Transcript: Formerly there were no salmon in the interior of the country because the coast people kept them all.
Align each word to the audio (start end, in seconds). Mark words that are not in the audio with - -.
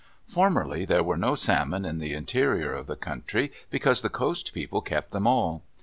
Formerly 0.25 0.83
there 0.83 1.03
were 1.03 1.15
no 1.15 1.35
salmon 1.35 1.85
in 1.85 1.99
the 1.99 2.13
interior 2.13 2.73
of 2.73 2.87
the 2.87 2.95
country 2.95 3.51
because 3.69 4.01
the 4.01 4.09
coast 4.09 4.51
people 4.51 4.81
kept 4.81 5.11
them 5.11 5.27
all. 5.27 5.61